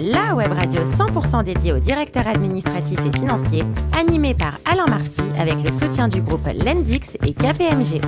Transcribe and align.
la 0.00 0.34
web 0.34 0.52
radio 0.52 0.82
100% 0.82 1.42
dédiée 1.42 1.72
aux 1.72 1.78
directeurs 1.78 2.26
administratifs 2.26 3.00
et 3.06 3.18
financiers, 3.18 3.64
animée 3.98 4.34
par 4.34 4.58
Alain 4.66 4.86
Marty 4.86 5.22
avec 5.40 5.54
le 5.64 5.72
soutien 5.72 6.08
du 6.08 6.20
groupe 6.20 6.46
Lendix 6.64 7.16
et 7.24 7.32
KPMG. 7.32 8.02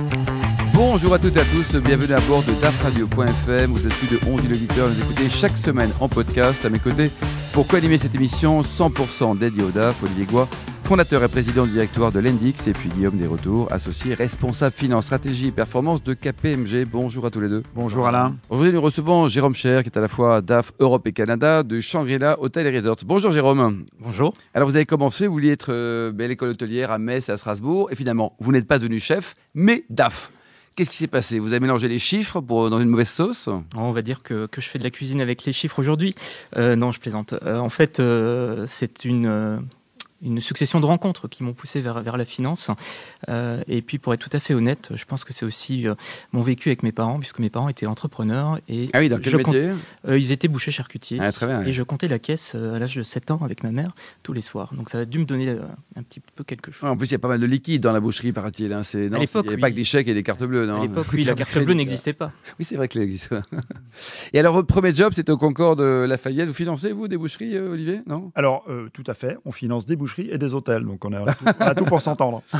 Bonjour 0.75 1.13
à 1.15 1.19
toutes 1.19 1.35
et 1.37 1.39
à 1.39 1.45
tous, 1.45 1.75
bienvenue 1.77 2.13
à 2.13 2.19
bord 2.21 2.43
de 2.43 2.53
dafradio.fm. 2.61 3.71
Vous 3.71 3.85
êtes 3.85 3.93
plus 3.95 4.15
de 4.15 4.19
11 4.27 4.41
000 4.43 4.53
auditeurs, 4.53 4.89
nous 4.89 5.01
écoutez 5.01 5.27
chaque 5.27 5.57
semaine 5.57 5.89
en 5.99 6.07
podcast. 6.07 6.63
À 6.65 6.69
mes 6.69 6.79
côtés, 6.79 7.09
pour 7.53 7.65
co-animer 7.65 7.97
cette 7.97 8.13
émission 8.13 8.61
100% 8.61 9.39
dédiée 9.39 9.63
au 9.63 9.69
DAF, 9.69 10.03
Olivier 10.03 10.25
Goua, 10.25 10.47
fondateur 10.91 11.23
et 11.23 11.29
président 11.29 11.65
du 11.65 11.71
directoire 11.71 12.11
de 12.11 12.19
l'Endix, 12.19 12.67
et 12.67 12.73
puis 12.73 12.89
Guillaume 12.89 13.17
Desretours, 13.17 13.71
associé 13.71 14.13
responsable 14.13 14.75
finance, 14.75 15.05
stratégie 15.05 15.47
et 15.47 15.51
performance 15.53 16.03
de 16.03 16.13
KPMG. 16.13 16.85
Bonjour 16.85 17.25
à 17.25 17.29
tous 17.29 17.39
les 17.39 17.47
deux. 17.47 17.63
Bonjour 17.73 18.07
Alain. 18.07 18.35
Aujourd'hui, 18.49 18.73
nous 18.73 18.81
recevons 18.81 19.29
Jérôme 19.29 19.55
Cher, 19.55 19.83
qui 19.83 19.89
est 19.89 19.97
à 19.97 20.01
la 20.01 20.09
fois 20.09 20.41
DAF 20.41 20.73
Europe 20.79 21.07
et 21.07 21.13
Canada 21.13 21.63
de 21.63 21.79
Shangri-La 21.79 22.41
Hotel 22.41 22.67
et 22.67 22.77
Resorts. 22.77 23.05
Bonjour 23.05 23.31
Jérôme. 23.31 23.85
Bonjour. 24.01 24.33
Alors 24.53 24.67
vous 24.67 24.75
avez 24.75 24.85
commencé, 24.85 25.27
vous 25.27 25.33
vouliez 25.33 25.51
être 25.51 25.71
euh, 25.71 26.11
belle 26.11 26.31
école 26.31 26.49
hôtelière 26.49 26.91
à 26.91 26.97
Metz 26.97 27.29
et 27.29 27.31
à 27.31 27.37
Strasbourg, 27.37 27.89
et 27.89 27.95
finalement, 27.95 28.35
vous 28.41 28.51
n'êtes 28.51 28.67
pas 28.67 28.77
devenu 28.77 28.99
chef, 28.99 29.35
mais 29.55 29.85
DAF. 29.89 30.29
Qu'est-ce 30.75 30.89
qui 30.89 30.97
s'est 30.97 31.07
passé? 31.07 31.39
Vous 31.39 31.53
avez 31.53 31.61
mélangé 31.61 31.87
les 31.87 31.99
chiffres 31.99 32.41
pour, 32.41 32.69
dans 32.69 32.81
une 32.81 32.89
mauvaise 32.89 33.09
sauce? 33.09 33.47
On 33.77 33.91
va 33.91 34.01
dire 34.01 34.23
que, 34.23 34.45
que, 34.45 34.59
je 34.59 34.67
fais 34.67 34.79
de 34.79 34.83
la 34.83 34.89
cuisine 34.89 35.21
avec 35.21 35.45
les 35.45 35.53
chiffres 35.53 35.79
aujourd'hui. 35.79 36.15
Euh, 36.57 36.75
non, 36.75 36.91
je 36.91 36.99
plaisante. 36.99 37.33
Euh, 37.43 37.59
en 37.59 37.69
fait, 37.69 38.01
euh, 38.01 38.65
c'est 38.67 39.05
une 39.05 39.25
euh, 39.25 39.57
une 40.21 40.39
succession 40.39 40.79
de 40.79 40.85
rencontres 40.85 41.27
qui 41.27 41.43
m'ont 41.43 41.53
poussé 41.53 41.81
vers, 41.81 42.01
vers 42.01 42.17
la 42.17 42.25
finance. 42.25 42.67
Euh, 43.29 43.61
et 43.67 43.81
puis, 43.81 43.97
pour 43.97 44.13
être 44.13 44.19
tout 44.27 44.35
à 44.35 44.39
fait 44.39 44.53
honnête, 44.53 44.91
je 44.95 45.05
pense 45.05 45.23
que 45.23 45.33
c'est 45.33 45.45
aussi 45.45 45.87
euh, 45.87 45.95
mon 46.31 46.41
vécu 46.41 46.69
avec 46.69 46.83
mes 46.83 46.91
parents, 46.91 47.19
puisque 47.19 47.39
mes 47.39 47.49
parents 47.49 47.69
étaient 47.69 47.85
entrepreneurs. 47.85 48.59
Et 48.69 48.89
ah 48.93 48.99
oui, 48.99 49.09
dans 49.09 49.17
quel 49.19 49.37
métier? 49.37 49.69
Euh, 50.07 50.17
Ils 50.17 50.31
étaient 50.31 50.47
bouchers 50.47 50.71
charcutiers. 50.71 51.17
Ah, 51.21 51.31
très 51.31 51.47
bien, 51.47 51.61
et 51.63 51.73
je 51.73 51.83
comptais 51.83 52.07
la 52.07 52.19
caisse 52.19 52.53
euh, 52.55 52.75
à 52.75 52.79
l'âge 52.79 52.95
de 52.95 53.03
7 53.03 53.31
ans 53.31 53.39
avec 53.43 53.63
ma 53.63 53.71
mère 53.71 53.95
tous 54.23 54.33
les 54.33 54.41
soirs. 54.41 54.73
Donc, 54.75 54.89
ça 54.89 54.99
a 54.99 55.05
dû 55.05 55.19
me 55.19 55.25
donner 55.25 55.49
euh, 55.49 55.59
un 55.95 56.03
petit 56.03 56.19
peu 56.35 56.43
quelque 56.43 56.71
chose. 56.71 56.83
Ouais, 56.83 56.89
en 56.89 56.97
plus, 56.97 57.07
il 57.07 57.11
y 57.13 57.15
a 57.15 57.19
pas 57.19 57.27
mal 57.27 57.39
de 57.39 57.45
liquide 57.45 57.81
dans 57.81 57.91
la 57.91 57.99
boucherie, 57.99 58.31
paraît-il. 58.31 58.71
Hein. 58.73 58.83
C'est- 58.83 59.09
non, 59.09 59.17
À 59.17 59.19
l'époque, 59.21 59.45
Il 59.45 59.49
n'y 59.49 59.53
avait 59.53 59.55
oui. 59.55 59.61
pas 59.61 59.69
que 59.71 59.75
des 59.75 59.83
chèques 59.83 60.07
et 60.07 60.13
des 60.13 60.23
cartes 60.23 60.43
bleues. 60.43 60.65
Non? 60.67 60.79
À 60.79 60.83
l'époque, 60.83 61.07
oui, 61.13 61.23
la 61.23 61.33
carte 61.35 61.57
bleue 61.57 61.73
n'existait 61.73 62.13
pas. 62.13 62.31
Oui, 62.59 62.65
c'est 62.65 62.75
vrai 62.75 62.87
que 62.87 62.99
l'existe. 62.99 63.33
Et 64.33 64.39
alors, 64.39 64.53
votre 64.53 64.67
premier 64.67 64.93
job, 64.93 65.13
c'était 65.15 65.31
au 65.31 65.37
Concorde 65.37 65.79
de 65.79 66.05
Lafayette. 66.05 66.47
Vous 66.47 66.53
financez, 66.53 66.91
vous, 66.91 67.07
des 67.07 67.17
boucheries, 67.17 67.55
euh, 67.57 67.71
Olivier? 67.71 68.01
Non? 68.07 68.31
Alors, 68.35 68.65
euh, 68.69 68.89
tout 68.93 69.03
à 69.07 69.13
fait, 69.13 69.37
on 69.45 69.51
finance 69.51 69.85
des 69.85 69.95
boucheries 69.95 70.10
et 70.19 70.37
des 70.37 70.53
hôtels, 70.53 70.83
donc 70.83 71.03
on 71.05 71.13
a 71.13 71.33
tout, 71.33 71.45
on 71.59 71.63
a 71.63 71.75
tout 71.75 71.85
pour 71.85 72.01
s'entendre. 72.01 72.41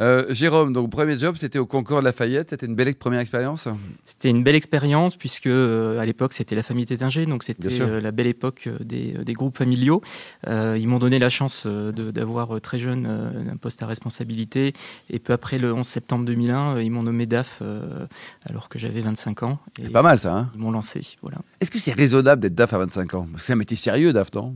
Euh, 0.00 0.26
Jérôme, 0.30 0.72
donc, 0.72 0.90
premier 0.90 1.18
job, 1.18 1.34
c'était 1.36 1.58
au 1.58 1.66
Concorde 1.66 2.02
de 2.02 2.04
Lafayette. 2.04 2.50
C'était 2.50 2.66
une 2.66 2.76
belle 2.76 2.94
première 2.94 3.18
expérience? 3.18 3.66
C'était 4.04 4.30
une 4.30 4.44
belle 4.44 4.54
expérience 4.54 5.16
puisque 5.16 5.48
euh, 5.48 5.98
à 5.98 6.06
l'époque 6.06 6.32
c'était 6.32 6.54
la 6.54 6.62
famille 6.62 6.86
Tétinger, 6.86 7.26
donc 7.26 7.42
c'était 7.42 7.80
euh, 7.80 8.00
la 8.00 8.12
belle 8.12 8.28
époque 8.28 8.68
euh, 8.68 8.78
des, 8.80 9.12
des 9.24 9.32
groupes 9.32 9.58
familiaux. 9.58 10.00
Euh, 10.46 10.76
ils 10.78 10.86
m'ont 10.86 11.00
donné 11.00 11.18
la 11.18 11.28
chance 11.28 11.64
euh, 11.66 11.90
d'avoir 11.90 12.54
euh, 12.54 12.60
très 12.60 12.78
jeune 12.78 13.06
euh, 13.08 13.50
un 13.52 13.56
poste 13.56 13.82
à 13.82 13.86
responsabilité 13.86 14.72
et 15.10 15.18
peu 15.18 15.32
après 15.32 15.58
le 15.58 15.72
11 15.72 15.84
septembre 15.84 16.24
2001, 16.26 16.76
euh, 16.76 16.82
ils 16.84 16.90
m'ont 16.90 17.02
nommé 17.02 17.26
DAF 17.26 17.58
euh, 17.62 18.06
alors 18.48 18.68
que 18.68 18.78
j'avais 18.78 19.00
25 19.00 19.42
ans 19.42 19.58
C'est 19.80 19.90
pas 19.90 20.02
mal, 20.02 20.20
ça. 20.20 20.32
Hein 20.32 20.50
ils 20.54 20.60
m'ont 20.60 20.70
lancé. 20.70 21.00
Voilà. 21.22 21.38
Est-ce 21.60 21.72
que 21.72 21.80
c'est 21.80 21.92
raisonnable 21.92 22.42
d'être 22.42 22.54
DAF 22.54 22.72
à 22.72 22.78
25 22.78 23.14
ans? 23.14 23.26
Parce 23.32 23.42
que 23.42 23.46
c'est 23.48 23.52
un 23.54 23.56
métier 23.56 23.76
sérieux, 23.76 24.12
DAF, 24.12 24.32
non? 24.32 24.54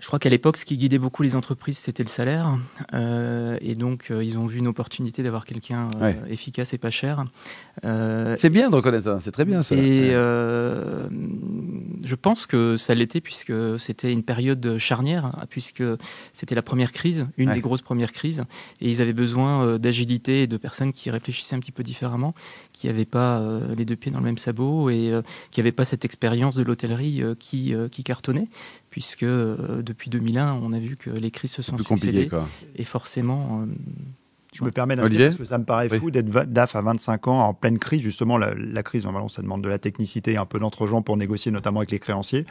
Je 0.00 0.06
crois 0.06 0.18
qu'à 0.18 0.28
l'époque, 0.28 0.58
ce 0.58 0.66
qui 0.66 0.76
guidait 0.76 0.98
beaucoup 0.98 1.22
les 1.22 1.34
entreprises, 1.34 1.78
c'était 1.78 2.02
le 2.02 2.08
salaire. 2.10 2.58
Euh, 2.92 3.56
et 3.62 3.74
donc, 3.74 4.08
euh, 4.10 4.22
ils 4.22 4.38
ont 4.38 4.44
vu 4.46 4.58
une 4.58 4.66
opportunité 4.68 5.22
d'avoir 5.22 5.46
quelqu'un 5.46 5.88
euh, 5.96 6.00
Ouais. 6.02 6.18
efficace 6.28 6.74
et 6.74 6.78
pas 6.78 6.90
cher. 6.90 7.24
C'est 7.82 8.50
bien 8.50 8.68
de 8.68 8.76
reconnaître 8.76 9.04
ça. 9.04 9.18
C'est 9.22 9.32
très 9.32 9.46
bien, 9.46 9.62
ça. 9.62 9.74
Et 9.74 10.12
je 12.06 12.14
pense 12.14 12.46
que 12.46 12.76
ça 12.78 12.94
l'était 12.94 13.20
puisque 13.20 13.52
c'était 13.78 14.12
une 14.12 14.22
période 14.22 14.78
charnière, 14.78 15.44
puisque 15.50 15.82
c'était 16.32 16.54
la 16.54 16.62
première 16.62 16.92
crise, 16.92 17.26
une 17.36 17.48
Ouais. 17.48 17.54
des 17.56 17.60
grosses 17.60 17.82
premières 17.82 18.12
crises, 18.12 18.44
et 18.80 18.88
ils 18.88 19.02
avaient 19.02 19.12
besoin 19.12 19.62
euh, 19.64 19.78
d'agilité 19.78 20.42
et 20.42 20.46
de 20.46 20.56
personnes 20.56 20.92
qui 20.92 21.10
réfléchissaient 21.10 21.54
un 21.56 21.60
petit 21.60 21.72
peu 21.72 21.82
différemment, 21.82 22.34
qui 22.72 22.86
n'avaient 22.86 23.04
pas 23.04 23.40
euh, 23.40 23.74
les 23.74 23.84
deux 23.84 23.96
pieds 23.96 24.10
dans 24.12 24.20
le 24.20 24.24
même 24.24 24.38
sabot 24.38 24.88
et 24.88 25.10
euh, 25.12 25.20
qui 25.50 25.60
n'avaient 25.60 25.72
pas 25.72 25.84
cette 25.84 26.04
expérience 26.04 26.54
de 26.54 26.62
l'hôtellerie 26.62 27.22
qui, 27.38 27.74
qui 27.90 28.02
cartonnait, 28.04 28.48
puisque 28.90 29.24
euh, 29.24 29.82
depuis 29.82 30.08
2001, 30.08 30.54
on 30.62 30.72
a 30.72 30.78
vu 30.78 30.96
que 30.96 31.10
les 31.10 31.30
crises 31.30 31.52
se 31.52 31.62
sont 31.62 31.76
succédées 31.78 32.28
quoi. 32.28 32.48
et 32.76 32.84
forcément. 32.84 33.62
euh, 33.62 33.66
Je 34.58 34.64
me 34.64 34.70
permets 34.70 34.96
d'insister 34.96 35.24
parce 35.26 35.36
que 35.36 35.44
ça 35.44 35.58
me 35.58 35.64
paraît 35.64 35.88
Oui. 35.90 35.98
fou 35.98 36.10
d'être 36.10 36.28
DAF 36.46 36.74
à 36.76 36.82
25 36.82 37.28
ans 37.28 37.40
en 37.40 37.54
pleine 37.54 37.78
crise. 37.78 38.00
Justement, 38.00 38.38
la, 38.38 38.54
la 38.54 38.82
crise, 38.82 39.04
normalement, 39.04 39.28
ça 39.28 39.42
demande 39.42 39.62
de 39.62 39.68
la 39.68 39.78
technicité 39.78 40.32
et 40.32 40.36
un 40.36 40.46
peu 40.46 40.58
d'entre-gens 40.58 41.02
pour 41.02 41.16
négocier, 41.16 41.50
notamment 41.52 41.80
avec 41.80 41.90
les 41.90 41.98
créanciers. 41.98 42.46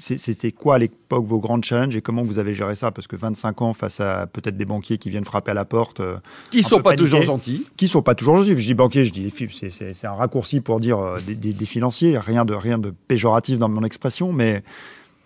C'était 0.00 0.52
quoi 0.52 0.76
à 0.76 0.78
l'époque 0.78 1.24
vos 1.24 1.40
grands 1.40 1.60
challenges 1.60 1.96
et 1.96 2.02
comment 2.02 2.22
vous 2.22 2.38
avez 2.38 2.54
géré 2.54 2.76
ça? 2.76 2.92
Parce 2.92 3.08
que 3.08 3.16
25 3.16 3.62
ans 3.62 3.72
face 3.74 3.98
à 3.98 4.28
peut-être 4.28 4.56
des 4.56 4.64
banquiers 4.64 4.96
qui 4.96 5.10
viennent 5.10 5.24
frapper 5.24 5.50
à 5.50 5.54
la 5.54 5.64
porte, 5.64 5.98
euh, 5.98 6.18
Qui 6.52 6.62
sont 6.62 6.80
pas 6.80 6.94
toujours 6.94 7.22
gentils. 7.22 7.66
qui 7.76 7.88
sont 7.88 8.00
pas 8.02 8.14
toujours 8.14 8.36
gentils. 8.36 8.50
Je 8.56 8.64
dis 8.64 8.74
banquier, 8.74 9.04
je 9.04 9.12
dis 9.12 9.28
c'est- 9.30 10.04
un 10.06 10.12
raccourci 10.12 10.60
pour 10.60 10.78
dire 10.78 11.00
euh, 11.00 11.18
des, 11.26 11.34
des- 11.34 11.52
des 11.52 11.64
financiers, 11.64 12.16
rien 12.16 12.44
de, 12.44 12.54
rien 12.54 12.78
de 12.78 12.94
péjoratif 13.08 13.58
dans 13.58 13.68
mon 13.68 13.82
expression, 13.82 14.32
mais 14.32 14.62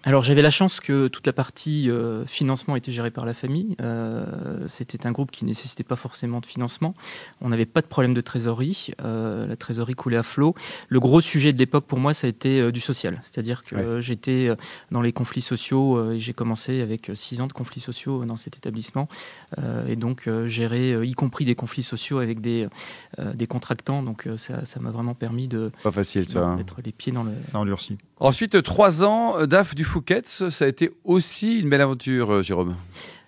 Alors 0.04 0.24
j'avais 0.24 0.42
la 0.42 0.50
chance 0.50 0.80
que 0.80 1.06
toute 1.06 1.26
la 1.28 1.32
partie 1.32 1.88
euh, 1.88 2.24
financement 2.26 2.74
était 2.74 2.90
gérée 2.90 3.12
par 3.12 3.24
la 3.24 3.34
famille. 3.34 3.76
Euh, 3.80 4.24
C'était 4.66 5.06
un 5.06 5.12
groupe 5.12 5.30
qui 5.30 5.44
nécessitait 5.44 5.84
pas 5.84 5.94
forcément 5.94 6.40
de 6.40 6.46
financement. 6.46 6.94
On 7.40 7.50
n'avait 7.50 7.66
pas 7.66 7.82
de 7.82 7.86
problème 7.86 8.12
de 8.12 8.20
trésorerie. 8.20 8.88
Euh, 9.04 9.46
la 9.46 9.54
trésorerie 9.54 9.94
coulait 9.94 10.16
à 10.16 10.24
flot. 10.24 10.56
Le 10.88 10.98
gros 10.98 11.20
sujet 11.20 11.52
de 11.52 11.58
l'époque 11.58 11.86
pour 11.86 12.00
moi, 12.00 12.14
ça 12.14 12.26
a 12.26 12.30
été 12.30 12.60
euh, 12.60 12.72
du 12.72 12.80
social. 12.80 13.20
C'est-à-dire 13.22 13.62
que 13.62 13.76
Ouais. 13.76 14.02
j'étais 14.02 14.50
dans 14.90 15.00
les 15.02 15.12
conflits 15.12 15.40
sociaux 15.40 15.96
euh, 15.96 16.12
et 16.14 16.18
j'ai 16.18 16.32
commencé 16.32 16.80
avec 16.80 17.12
six 17.14 17.40
ans 17.40 17.46
de 17.46 17.52
conflits 17.52 17.80
sociaux 17.80 18.24
dans 18.24 18.36
cet 18.36 18.56
établissement. 18.56 19.08
Euh, 19.58 19.86
et 19.86 19.94
donc 19.94 20.26
euh, 20.26 20.48
gérer, 20.48 20.92
euh, 20.94 21.06
y 21.06 21.12
compris 21.14 21.44
des 21.44 21.54
conflits 21.54 21.84
sociaux 21.84 22.18
avec 22.18 22.40
des, 22.40 22.66
euh, 23.20 23.32
des 23.34 23.46
contractants. 23.46 24.02
Donc 24.02 24.26
euh, 24.26 24.36
ça 24.36 24.64
ça 24.64 24.80
m'a 24.80 24.90
vraiment 24.90 25.14
permis 25.14 25.46
de 25.46 25.70
Pas 25.84 25.92
facile, 25.92 26.28
ça. 26.28 26.40
hein. 26.44 26.56
mettre 26.56 26.80
les 26.84 26.90
pieds 26.92 27.12
dans 27.12 27.22
le, 27.22 27.30
ça 27.52 27.60
endurcit. 27.60 27.98
Ensuite, 28.18 28.62
trois 28.62 29.02
ans 29.04 29.46
DAF 29.46 29.74
du 29.74 29.84
Fouquet. 29.92 30.22
Ça 30.24 30.64
a 30.64 30.68
été 30.68 30.90
aussi 31.04 31.60
une 31.60 31.68
belle 31.68 31.82
aventure, 31.82 32.32
euh, 32.32 32.42
Jérôme? 32.42 32.76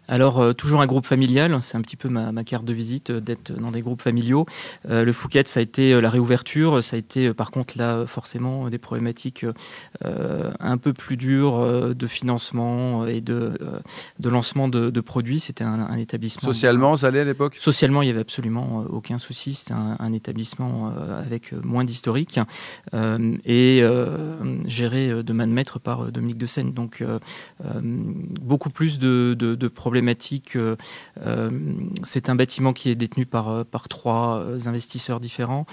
Alors, 0.08 0.40
euh, 0.40 0.52
toujours 0.52 0.80
un 0.80 0.86
groupe 0.86 1.06
familial, 1.06 1.56
c'est 1.60 1.76
un 1.76 1.80
petit 1.80 1.96
peu 1.96 2.08
ma, 2.08 2.30
ma 2.32 2.44
carte 2.44 2.64
de 2.64 2.72
visite 2.72 3.10
euh, 3.10 3.20
d'être 3.20 3.52
dans 3.58 3.70
des 3.70 3.80
groupes 3.80 4.02
familiaux. 4.02 4.44
Euh, 4.90 5.04
le 5.04 5.12
Fouquet, 5.12 5.44
ça 5.46 5.60
a 5.60 5.62
été 5.62 5.98
la 6.00 6.10
réouverture, 6.10 6.82
ça 6.84 6.96
a 6.96 6.98
été 6.98 7.32
par 7.32 7.50
contre 7.50 7.78
là 7.78 8.04
forcément 8.06 8.68
des 8.68 8.78
problématiques 8.78 9.46
un 10.02 10.76
peu 10.76 10.92
plus 10.92 11.16
dures 11.16 11.94
de 11.94 12.06
financement 12.06 13.06
et 13.06 13.20
de, 13.20 13.52
de 14.18 14.28
lancement 14.28 14.68
de, 14.68 14.90
de 14.90 15.00
produits. 15.00 15.40
C'était 15.40 15.64
un, 15.64 15.80
un 15.80 15.96
établissement. 15.96 16.46
Socialement, 16.52 16.96
ça 16.96 17.06
allait 17.08 17.20
à 17.20 17.24
l'époque? 17.24 17.56
Socialement, 17.58 18.02
il 18.02 18.06
n'y 18.06 18.10
avait 18.10 18.20
absolument 18.20 18.84
aucun 18.90 19.18
souci. 19.18 19.54
C'était 19.54 19.72
un, 19.74 19.96
un 19.98 20.12
établissement 20.12 20.92
avec 21.18 21.52
moins 21.64 21.84
d'historique 21.84 22.38
et 23.46 23.84
géré 24.66 25.22
de 25.22 25.32
main 25.32 25.46
de 25.46 25.52
maître 25.52 25.78
par 25.78 26.12
Dominique 26.12 26.38
de 26.38 26.46
Seine. 26.46 26.72
Donc, 26.72 27.02
beaucoup 27.72 28.70
plus 28.70 28.98
de, 28.98 29.34
de- 29.38 29.54
de 29.54 29.68
problématiques. 29.68 29.93
Euh, 30.56 30.76
euh, 31.26 31.50
C'est 32.02 32.28
un 32.28 32.34
bâtiment 32.34 32.72
qui 32.72 32.90
est 32.90 32.94
détenu 32.94 33.26
par, 33.26 33.48
euh, 33.50 33.64
par 33.64 33.88
trois 33.88 34.44
investisseurs 34.66 35.20
différents 35.20 35.66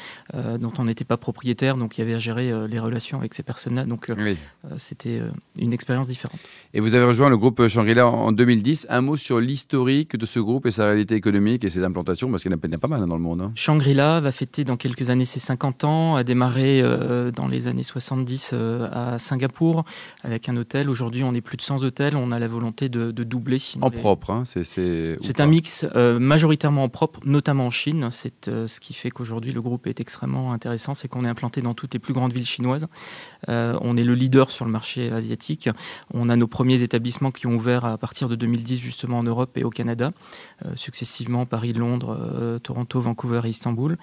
dont 0.59 0.71
on 0.77 0.85
n'était 0.85 1.03
pas 1.05 1.17
propriétaire. 1.17 1.77
Donc, 1.77 1.97
il 1.97 2.01
y 2.01 2.03
avait 2.03 2.13
à 2.13 2.19
gérer 2.19 2.51
les 2.67 2.79
relations 2.79 3.19
avec 3.19 3.33
ces 3.33 3.43
personnes-là. 3.43 3.85
Donc, 3.85 4.11
Oui. 4.17 4.37
c'était 4.77 5.21
une 5.59 5.73
expérience 5.73 6.07
différente. 6.07 6.39
Et 6.73 6.79
vous 6.79 6.93
avez 6.93 7.05
rejoint 7.05 7.29
le 7.29 7.37
groupe 7.37 7.67
Shangri-La 7.67 8.07
en 8.07 8.31
2010. 8.31 8.87
Un 8.89 9.01
mot 9.01 9.17
sur 9.17 9.39
l'historique 9.39 10.15
de 10.15 10.25
ce 10.25 10.39
groupe 10.39 10.65
et 10.65 10.71
sa 10.71 10.85
réalité 10.85 11.15
économique 11.15 11.63
et 11.63 11.69
ses 11.69 11.83
implantations, 11.83 12.29
parce 12.29 12.43
qu'il 12.43 12.51
y 12.51 12.55
en 12.55 12.57
a- 12.57 12.77
pas 12.77 12.87
mal 12.87 13.01
hein, 13.03 13.07
dans 13.07 13.15
le 13.17 13.21
monde. 13.21 13.41
hein. 13.41 13.51
Shangri-La 13.55 14.19
va 14.21 14.31
fêter 14.31 14.63
dans 14.63 14.77
quelques 14.77 15.09
années 15.09 15.25
ses 15.25 15.39
50 15.39 15.83
ans, 15.83 16.15
a 16.15 16.23
démarré 16.23 16.81
euh, 16.81 17.31
dans 17.31 17.47
les 17.47 17.67
années 17.67 17.83
70 17.83 18.51
euh, 18.53 18.87
à 18.91 19.17
Singapour 19.19 19.83
avec 20.23 20.47
un 20.49 20.57
hôtel. 20.57 20.89
Aujourd'hui, 20.89 21.23
on 21.23 21.33
est 21.33 21.41
plus 21.41 21.57
de 21.57 21.61
100 21.61 21.83
hôtels. 21.83 22.15
On 22.15 22.31
a 22.31 22.39
la 22.39 22.47
volonté 22.47 22.89
de, 22.89 23.11
de 23.11 23.23
doubler. 23.23 23.57
En 23.81 23.89
les- 23.89 23.97
propre, 24.15 24.29
hein, 24.31 24.43
c'est. 24.45 25.17
Un 25.39 25.45
mix 25.47 25.85
euh, 25.95 26.19
majoritairement 26.19 26.83
en 26.83 26.89
propre, 26.89 27.19
notamment 27.25 27.67
en 27.67 27.69
Chine. 27.69 28.09
C'est 28.11 28.47
euh, 28.49 28.67
ce 28.67 28.79
qui 28.79 28.93
fait 28.93 29.09
qu'aujourd'hui 29.09 29.53
le 29.53 29.61
groupe 29.61 29.87
est 29.87 29.99
extrêmement 29.99 30.51
intéressant, 30.53 30.93
c'est 30.93 31.07
qu'on 31.07 31.23
est 31.23 31.29
implanté 31.29 31.61
dans 31.61 31.73
toutes 31.73 31.93
les 31.93 31.99
plus 31.99 32.13
grandes 32.13 32.33
villes 32.33 32.45
chinoises. 32.45 32.87
Euh, 33.49 33.77
on 33.81 33.95
est 33.97 34.03
le 34.03 34.13
leader 34.15 34.51
sur 34.51 34.65
le 34.65 34.71
marché 34.71 35.11
asiatique. 35.11 35.69
On 36.13 36.27
a 36.29 36.35
nos 36.35 36.47
premiers 36.47 36.81
établissements 36.83 37.31
qui 37.31 37.47
ont 37.47 37.55
ouvert 37.55 37.85
à 37.85 37.97
partir 37.97 38.27
de 38.27 38.35
2010 38.35 38.77
justement 38.79 39.19
en 39.19 39.23
Europe 39.23 39.57
et 39.57 39.63
au 39.63 39.69
Canada, 39.69 40.11
euh, 40.65 40.75
successivement 40.75 41.45
Paris, 41.45 41.73
Londres, 41.73 42.17
euh, 42.19 42.59
Toronto, 42.59 42.99
Vancouver 42.99 43.41
et 43.45 43.49
Istanbul. 43.49 43.97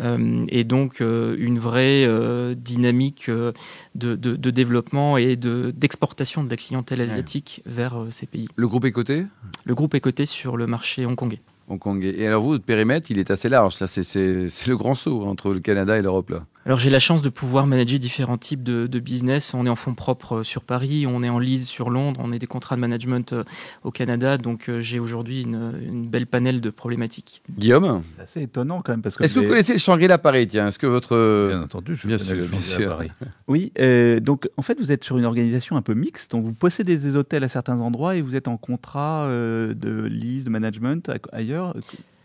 Euh, 0.00 0.44
et 0.48 0.64
donc 0.64 1.00
euh, 1.00 1.36
une 1.38 1.58
vraie 1.58 2.04
euh, 2.04 2.54
dynamique 2.54 3.30
de, 3.30 3.54
de- 3.94 4.36
de 4.36 4.50
développement 4.50 5.16
et 5.16 5.36
de- 5.36 5.72
d'exportation 5.74 6.44
de, 6.44 6.50
la 6.50 6.56
clientèle 6.56 7.00
asiatique 7.00 7.62
vers 7.66 7.96
euh, 8.00 8.10
ces 8.10 8.26
pays. 8.26 8.48
Le 8.56 8.68
groupe 8.68 8.84
est 8.84 8.92
coté? 8.92 9.24
Le 9.64 9.74
groupe 9.74 9.94
est 9.94 10.00
coté 10.00 10.26
sur 10.26 10.56
le 10.56 10.66
marché 10.66 11.06
hongkongais. 11.06 11.40
Hong 11.68 11.78
Kong. 11.78 12.04
Et 12.04 12.26
alors 12.26 12.42
vous, 12.42 12.50
votre 12.50 12.64
périmètre, 12.64 13.10
il 13.10 13.18
est 13.18 13.30
assez 13.30 13.48
large. 13.48 13.76
C'est 13.76 14.66
le 14.66 14.76
grand 14.76 14.94
saut 14.94 15.22
entre 15.22 15.52
le 15.52 15.60
Canada 15.60 15.96
et 15.96 16.02
l'Europe 16.02 16.30
là. 16.30 16.44
Alors 16.66 16.78
j'ai 16.78 16.90
la 16.90 16.98
chance 16.98 17.22
de 17.22 17.28
pouvoir 17.28 17.66
manager 17.66 17.98
différents 17.98 18.38
types 18.38 18.62
de, 18.62 18.98
business. 18.98 19.54
On 19.54 19.66
est 19.66 19.70
en 19.70 19.76
fonds 19.76 19.94
propres 19.94 20.42
sur 20.42 20.62
Paris, 20.62 21.06
on 21.06 21.22
est 21.22 21.28
en 21.28 21.38
lease 21.38 21.66
sur 21.66 21.90
Londres, 21.90 22.20
on 22.22 22.32
est 22.32 22.38
des 22.38 22.46
contrats 22.46 22.76
de 22.76 22.80
management 22.80 23.34
au 23.82 23.90
Canada. 23.90 24.38
Donc 24.38 24.70
j'ai 24.80 24.98
aujourd'hui 24.98 25.42
une, 25.42 26.06
belle 26.08 26.26
panel 26.26 26.60
de 26.60 26.70
problématiques. 26.70 27.42
Guillaume 27.50 28.02
C'est 28.16 28.22
assez 28.22 28.42
étonnant 28.42 28.82
quand 28.82 28.92
même. 28.92 29.02
parce 29.02 29.16
que 29.16 29.24
Est-ce 29.24 29.34
que 29.34 29.40
vous 29.40 29.48
connaissez 29.48 29.74
le 29.74 29.78
Shangri-La 29.78 30.18
Paris 30.18 30.46
Tiens, 30.46 30.68
est-ce 30.68 30.78
que 30.78 30.86
votre... 30.86 31.48
Bien 31.48 31.62
entendu, 31.62 31.96
je 31.96 32.06
bien 32.06 32.18
sûr, 32.18 32.36
le 32.36 32.46
bien 32.46 32.88
Paris. 32.88 33.10
Oui, 33.48 33.72
euh, 33.78 34.20
donc 34.20 34.48
en 34.56 34.62
fait 34.62 34.78
vous 34.78 34.90
êtes 34.90 35.04
sur 35.04 35.18
une 35.18 35.26
organisation 35.26 35.76
un 35.76 35.82
peu 35.82 35.94
mixte. 35.94 36.30
Donc 36.30 36.44
vous 36.44 36.54
possédez 36.54 36.96
des 36.96 37.16
hôtels 37.16 37.44
à 37.44 37.48
certains 37.48 37.80
endroits 37.80 38.16
et 38.16 38.22
vous 38.22 38.36
êtes 38.36 38.48
en 38.48 38.56
contrat 38.56 39.24
euh, 39.26 39.74
de 39.74 40.06
lease, 40.06 40.44
de 40.44 40.50
management 40.50 41.10
ailleurs. 41.32 41.74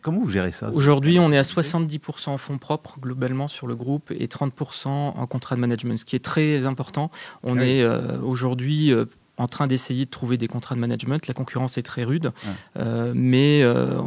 Comment 0.01 0.19
vous 0.19 0.29
gérez 0.29 0.51
ça 0.51 0.69
Aujourd'hui, 0.71 1.19
on 1.19 1.31
est 1.31 1.37
à 1.37 1.41
70% 1.41 2.29
en 2.29 2.37
fonds 2.37 2.57
propres 2.57 2.99
globalement 2.99 3.47
sur 3.47 3.67
le 3.67 3.75
groupe 3.75 4.11
et 4.11 4.27
30% 4.27 4.87
en 4.87 5.27
contrat 5.27 5.55
de 5.55 5.61
management, 5.61 5.97
ce 5.97 6.05
qui 6.05 6.15
est 6.15 6.23
très 6.23 6.65
important. 6.65 7.11
On 7.43 7.57
ah 7.57 7.65
est 7.65 7.81
euh, 7.81 8.19
aujourd'hui 8.21 8.93
euh, 8.93 9.05
en 9.39 9.47
train 9.47 9.67
d'essayer 9.67 10.05
de 10.05 10.09
trouver 10.09 10.37
des 10.37 10.47
contrats 10.47 10.75
de 10.75 10.79
management. 10.79 11.25
La 11.27 11.33
concurrence 11.33 11.77
est 11.77 11.81
très 11.81 12.03
rude, 12.03 12.31
euh, 12.77 13.13
mais 13.15 13.61
euh, 13.63 13.99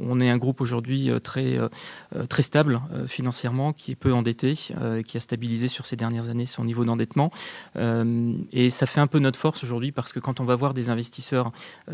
on, 0.00 0.20
est 0.20 0.30
un 0.30 0.38
groupe 0.38 0.60
aujourd'hui 0.60 1.10
euh, 1.10 1.18
très, 1.18 1.58
très 2.28 2.42
stable 2.42 2.80
financièrement, 3.06 3.72
qui 3.72 3.90
est 3.90 3.96
peu 3.96 4.12
endetté, 4.12 4.54
qui 5.04 5.16
a 5.16 5.20
stabilisé 5.20 5.68
sur 5.68 5.84
ces 5.84 5.96
dernières 5.96 6.28
années 6.28 6.46
son 6.46 6.64
niveau 6.64 6.84
d'endettement. 6.84 7.30
et 8.52 8.70
ça 8.70 8.86
fait 8.86 9.00
un 9.00 9.06
peu 9.06 9.18
notre 9.18 9.38
force 9.38 9.62
aujourd'hui 9.64 9.90
parce 9.92 10.12
que 10.12 10.20
quand 10.20 10.40
on 10.40 10.44
va 10.44 10.54
voir 10.54 10.74
des 10.74 10.90
investisseurs 10.90 11.50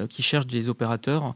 qui 0.09 0.23
cherchent 0.23 0.47
des 0.47 0.69
opérateurs, 0.69 1.35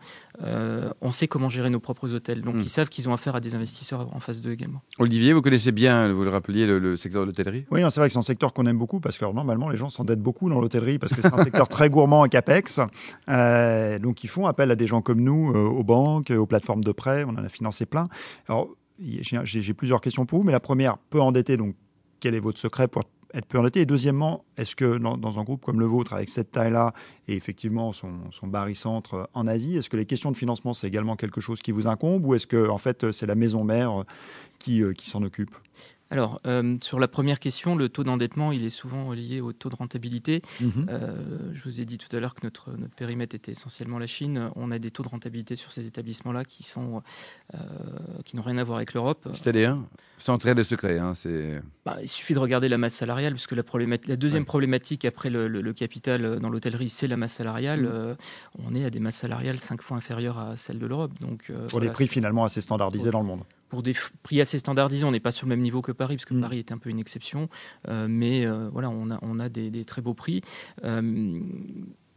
on 1.00 1.10
sait 1.10 1.28
comment 1.28 1.48
gérer 1.48 1.70
nos 1.70 1.80
propres 1.80 2.14
hôtels. 2.14 2.42
Donc 2.42 2.56
hmm. 2.56 2.60
ils 2.60 2.68
savent 2.68 2.88
qu'ils 2.88 3.08
ont 3.08 3.14
affaire 3.14 3.34
à 3.34 3.40
des 3.40 3.54
investisseurs 3.54 4.14
en 4.14 4.20
phase 4.20 4.40
2 4.40 4.52
également. 4.52 4.82
Olivier, 4.98 5.32
vous 5.32 5.40
connaissez 5.40 5.72
bien, 5.72 6.12
vous 6.12 6.24
le 6.24 6.30
rappeliez, 6.30 6.66
le, 6.66 6.96
secteur 6.96 7.22
de 7.22 7.26
l'hôtellerie? 7.26 7.64
Oui, 7.70 7.80
c'est 7.90 8.00
vrai 8.00 8.08
que 8.08 8.12
c'est 8.12 8.18
un 8.18 8.22
secteur 8.22 8.52
qu'on 8.52 8.66
aime 8.66 8.78
beaucoup 8.78 9.00
parce 9.00 9.16
que 9.16 9.24
normalement 9.24 9.70
les 9.70 9.78
gens 9.78 9.88
s'endettent 9.88 10.22
beaucoup 10.22 10.50
dans 10.50 10.60
l'hôtellerie 10.60 10.98
parce 10.98 11.14
que 11.14 11.22
un 11.38 11.44
secteur 11.44 11.68
très 11.68 11.88
gourmand 11.88 12.20
en 12.20 12.28
CAPEX. 12.28 12.80
Euh, 13.28 13.98
donc, 13.98 14.24
ils 14.24 14.28
font 14.28 14.46
appel 14.46 14.70
à 14.70 14.76
des 14.76 14.86
gens 14.86 15.02
comme 15.02 15.20
nous, 15.20 15.52
euh, 15.52 15.64
aux 15.64 15.84
banques, 15.84 16.30
aux 16.30 16.46
plateformes 16.46 16.84
de 16.84 16.92
prêt. 16.92 17.24
On 17.24 17.30
en 17.30 17.44
a 17.44 17.48
financé 17.48 17.86
plein. 17.86 18.08
Alors, 18.48 18.68
j'ai 18.98 19.74
plusieurs 19.74 20.00
questions 20.00 20.26
pour 20.26 20.40
vous, 20.40 20.44
mais 20.44 20.52
la 20.52 20.60
première, 20.60 20.98
peu 20.98 21.20
endetté, 21.20 21.56
donc 21.56 21.74
quel 22.20 22.34
est 22.34 22.40
votre 22.40 22.58
secret 22.58 22.88
pour 22.88 23.04
être 23.32 23.46
peu 23.46 23.58
endetté? 23.58 23.82
Et 23.82 23.86
deuxièmement, 23.86 24.44
est-ce 24.56 24.74
que 24.74 24.98
dans, 24.98 25.38
un 25.38 25.44
groupe 25.44 25.64
comme 25.64 25.78
le 25.78 25.86
vôtre, 25.86 26.14
avec 26.14 26.28
cette 26.28 26.50
taille-là, 26.50 26.92
et 27.28 27.36
effectivement 27.36 27.92
son, 27.92 28.30
son 28.32 28.50
centre 28.74 29.30
en 29.34 29.46
Asie, 29.46 29.76
est-ce 29.76 29.88
que 29.88 29.96
les 29.96 30.06
questions 30.06 30.32
de 30.32 30.36
financement, 30.36 30.74
c'est 30.74 30.88
également 30.88 31.14
quelque 31.14 31.40
chose 31.40 31.60
qui 31.60 31.70
vous 31.70 31.86
incombe 31.86 32.26
ou 32.26 32.34
est-ce 32.34 32.46
que 32.46 32.68
en 32.68 32.78
fait, 32.78 33.12
c'est 33.12 33.26
la 33.26 33.36
maison 33.36 33.62
mère 33.62 34.04
qui, 34.58 34.82
euh, 34.82 34.92
qui 34.94 35.08
s'en 35.08 35.22
occupe? 35.22 35.54
Alors, 36.10 36.40
euh, 36.46 36.76
sur 36.80 36.98
la 36.98 37.08
première 37.08 37.38
question, 37.38 37.76
le 37.76 37.88
taux 37.88 38.02
d'endettement, 38.02 38.50
il 38.52 38.64
est 38.64 38.70
souvent 38.70 39.12
lié 39.12 39.40
au 39.40 39.52
taux 39.52 39.68
de 39.68 39.76
rentabilité. 39.76 40.40
Mhm. 40.60 40.86
Euh, 40.88 41.16
je 41.52 41.62
vous 41.64 41.80
ai 41.80 41.84
dit 41.84 41.98
tout 41.98 42.14
à 42.16 42.20
l'heure 42.20 42.34
que 42.34 42.40
notre, 42.44 42.70
notre 42.70 42.94
périmètre 42.94 43.34
était 43.34 43.52
essentiellement 43.52 43.98
la 43.98 44.06
Chine. 44.06 44.50
On 44.56 44.70
a 44.70 44.78
des 44.78 44.90
taux 44.90 45.02
de 45.02 45.08
rentabilité 45.08 45.54
sur 45.54 45.70
ces 45.70 45.86
établissements-là 45.86 46.44
qui 46.44 46.62
sont 46.62 47.02
euh, 47.54 47.58
qui 48.24 48.36
n'ont 48.36 48.42
rien 48.42 48.56
à 48.56 48.64
voir 48.64 48.78
avec 48.78 48.94
l'Europe. 48.94 49.28
C'est-à-dire 49.32 49.76
Sans 50.16 50.32
entrer 50.32 50.54
de 50.54 50.62
secret. 50.62 50.98
Hein, 50.98 51.12
bah, 51.84 51.98
il 52.00 52.08
suffit 52.08 52.32
de 52.32 52.38
regarder 52.38 52.68
la 52.68 52.78
masse 52.78 52.94
salariale, 52.94 53.34
puisque 53.34 53.52
la, 53.52 53.62
la 54.06 54.16
deuxième 54.16 54.46
problématique 54.46 55.04
après 55.04 55.28
le, 55.28 55.72
capital 55.72 56.40
dans 56.40 56.48
l'hôtellerie, 56.48 56.88
c'est 56.88 57.06
la 57.06 57.18
masse 57.18 57.34
salariale. 57.34 57.82
Mhm. 57.82 58.16
on 58.66 58.74
est 58.74 58.84
à 58.84 58.90
des 58.90 59.00
masses 59.00 59.16
salariales 59.16 59.58
cinq 59.58 59.82
fois 59.82 59.98
inférieures 59.98 60.38
à 60.38 60.56
celles 60.56 60.78
de 60.78 60.86
l'Europe. 60.86 61.12
Donc, 61.20 61.52
Pour 61.68 61.80
des 61.80 61.90
prix 61.90 62.06
finalement 62.06 62.44
assez 62.44 62.62
standardisés 62.62 63.10
dans 63.10 63.20
le 63.20 63.26
monde 63.26 63.42
pour 63.68 63.82
des 63.82 63.94
prix 64.22 64.40
assez 64.40 64.58
standardisés, 64.58 65.04
on 65.04 65.10
n'est 65.10 65.20
pas 65.20 65.30
sur 65.30 65.46
le 65.46 65.50
même 65.50 65.60
niveau 65.60 65.82
que 65.82 65.92
Paris, 65.92 66.16
parce 66.16 66.24
que 66.24 66.34
mm. 66.34 66.40
Paris 66.40 66.58
est 66.58 66.72
un 66.72 66.78
peu 66.78 66.90
une 66.90 66.98
exception. 66.98 67.48
Euh, 67.88 68.06
mais 68.08 68.46
euh, 68.46 68.68
voilà, 68.72 68.90
on 68.90 69.10
a, 69.10 69.18
on 69.22 69.38
a 69.38 69.48
des, 69.48 69.70
très 69.84 70.02
beaux 70.02 70.14
prix. 70.14 70.42
Euh, 70.84 71.40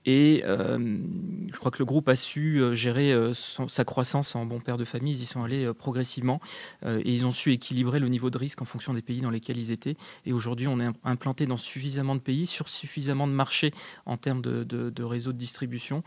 et 0.03 0.42
je 0.44 1.59
crois 1.59 1.69
que 1.69 1.77
le 1.77 1.86
groupe 1.86 2.09
a 2.09 2.15
su 2.15 2.59
gérer 2.74 3.13
sa 3.36 3.86
croissance 3.86 4.36
en 4.36 4.48
bon 4.48 4.59
père 4.59 4.80
de 4.80 4.83
famille. 4.83 5.13
Ils 5.13 5.21
y 5.21 5.25
sont 5.27 5.44
allés 5.44 5.71
progressivement 5.75 6.42
et 6.83 7.13
ils 7.13 7.24
ont 7.27 7.30
su 7.30 7.54
équilibrer 7.54 8.00
le 8.00 8.07
niveau 8.07 8.31
de 8.31 8.38
risque 8.39 8.63
en 8.63 8.65
fonction 8.65 8.95
des 8.95 9.04
pays 9.04 9.21
dans 9.21 9.30
lesquels 9.30 9.59
ils 9.59 9.71
étaient. 9.71 9.95
Et 10.25 10.33
aujourd'hui, 10.33 10.68
on 10.68 10.80
est 10.80 10.89
implanté 11.04 11.45
dans 11.45 11.57
suffisamment 11.57 12.15
de 12.15 12.19
pays, 12.19 12.47
sur 12.47 12.68
suffisamment 12.68 13.27
de 13.27 13.33
marchés 13.33 13.74
en 14.07 14.18
termes 14.18 14.42
de, 14.42 14.63
de, 14.63 14.89
de 14.89 15.04
réseau 15.04 15.33
de 15.33 15.38
distribution 15.38 16.01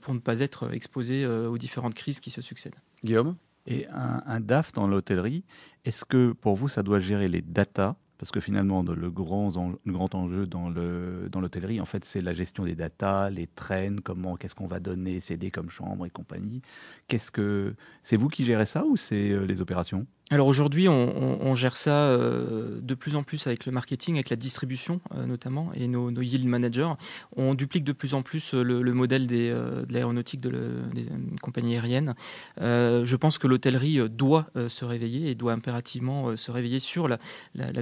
pour 0.00 0.14
ne 0.14 0.18
pas 0.18 0.40
être 0.40 0.74
exposé 0.74 1.24
aux 1.24 1.58
différentes 1.58 1.94
crises 1.94 2.18
qui 2.18 2.32
se 2.32 2.42
succèdent. 2.42 2.74
Guillaume? 3.04 3.36
Et 3.68 3.86
un, 3.92 4.40
DAF 4.40 4.72
dans 4.72 4.88
l'hôtellerie, 4.88 5.44
est-ce 5.84 6.04
que 6.04 6.32
pour 6.32 6.56
vous, 6.56 6.70
ça 6.70 6.82
doit 6.82 7.00
gérer 7.00 7.28
les 7.28 7.42
datas? 7.42 7.96
Parce 8.16 8.32
que 8.32 8.40
finalement, 8.40 8.82
le 8.82 9.10
grand, 9.10 9.78
le 9.84 9.92
grand 9.92 10.14
enjeu 10.14 10.46
dans 10.46 10.70
l'hôtellerie, 10.70 11.76
dans 11.76 11.82
en 11.82 11.84
fait, 11.84 12.04
c'est 12.04 12.22
la 12.22 12.32
gestion 12.32 12.64
des 12.64 12.74
datas, 12.74 13.30
les 13.30 13.46
trains, 13.46 13.96
comment, 14.02 14.36
qu'est-ce 14.36 14.56
qu'on 14.56 14.66
va 14.66 14.80
donner, 14.80 15.20
céder 15.20 15.50
comme 15.50 15.70
chambre 15.70 16.06
et 16.06 16.10
compagnie. 16.10 16.62
Qu'est-ce 17.06 17.30
que 17.30 17.74
c'est 18.02 18.16
vous 18.16 18.28
qui 18.28 18.44
gérez 18.44 18.66
ça 18.66 18.84
ou 18.84 18.96
c'est 18.96 19.30
euh, 19.30 19.44
les 19.44 19.60
opérations? 19.60 20.06
Alors 20.30 20.46
aujourd'hui, 20.46 20.88
on, 20.88 21.54
gère 21.54 21.74
ça 21.74 22.08
euh, 22.08 22.80
de 22.82 22.94
plus 22.94 23.16
en 23.16 23.22
plus 23.22 23.46
avec 23.46 23.64
le 23.64 23.72
marketing, 23.72 24.16
avec 24.16 24.28
la 24.28 24.36
distribution 24.36 25.00
euh, 25.14 25.24
notamment, 25.24 25.72
et 25.74 25.88
nos, 25.88 26.10
yield 26.20 26.46
managers. 26.46 26.92
On 27.36 27.54
duplique 27.54 27.84
de 27.84 27.92
plus 27.92 28.12
en 28.12 28.22
plus 28.22 28.52
euh, 28.52 28.62
le, 28.62 28.92
modèle 28.92 29.26
des, 29.26 29.48
de 29.48 29.90
l'aéronautique 29.90 30.40
de 30.40 30.82
des 30.92 31.06
compagnies 31.40 31.74
aériennes. 31.74 32.14
je 32.58 33.16
pense 33.16 33.38
que 33.38 33.46
l'hôtellerie 33.46 34.00
doit 34.10 34.46
se 34.68 34.84
réveiller 34.84 35.30
et 35.30 35.34
doit 35.34 35.52
impérativement 35.52 36.36
se 36.36 36.50
réveiller 36.50 36.78
sur 36.78 37.08
la, 37.08 37.18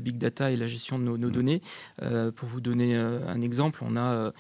big 0.00 0.18
data 0.18 0.50
et 0.50 0.56
la 0.56 0.66
gestion 0.66 0.98
de 0.98 1.04
nos, 1.04 1.16
mmh. 1.16 1.30
données. 1.30 1.62
pour 2.36 2.48
vous 2.48 2.60
donner 2.60 2.94
un 2.96 3.40
exemple, 3.40 3.82
on 3.82 3.96
a 3.96 4.32